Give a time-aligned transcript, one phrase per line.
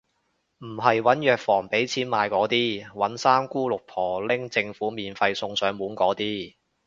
[0.57, 6.55] 唔係搵藥房畀錢買嗰啲，搵三姑六婆拎政府免費送上門嗰啲